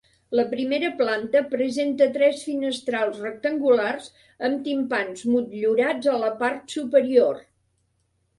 La 0.37 0.43
primera 0.51 0.87
planta 1.01 1.41
presenta 1.51 2.07
tres 2.15 2.39
finestrals 2.49 3.19
rectangulars 3.25 4.09
amb 4.49 4.65
timpans 4.71 5.23
motllurats 5.35 6.11
a 6.15 6.17
la 6.25 6.33
part 6.43 6.67
superior. 6.79 7.39